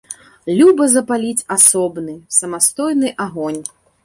Люба 0.59 0.87
запаліць 0.93 1.45
асобны, 1.57 2.17
самастойны 2.39 3.15
агонь. 3.29 3.63